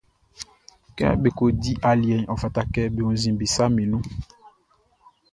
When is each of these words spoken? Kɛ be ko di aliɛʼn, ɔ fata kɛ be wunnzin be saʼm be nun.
Kɛ 0.97 1.05
be 1.21 1.29
ko 1.37 1.45
di 1.61 1.71
aliɛʼn, 1.89 2.29
ɔ 2.33 2.35
fata 2.41 2.61
kɛ 2.73 2.81
be 2.93 3.01
wunnzin 3.05 3.35
be 3.39 3.45
saʼm 3.55 3.71
be 3.77 3.83
nun. 3.91 4.05